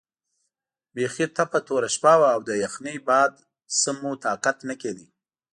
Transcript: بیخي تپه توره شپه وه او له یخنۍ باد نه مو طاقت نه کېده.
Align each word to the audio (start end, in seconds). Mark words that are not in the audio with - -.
بیخي 0.95 1.25
تپه 1.35 1.59
توره 1.67 1.89
شپه 1.95 2.13
وه 2.19 2.27
او 2.35 2.41
له 2.47 2.55
یخنۍ 2.65 2.97
باد 3.07 3.33
نه 3.83 3.91
مو 3.99 4.11
طاقت 4.25 4.57
نه 4.69 4.75
کېده. 4.81 5.05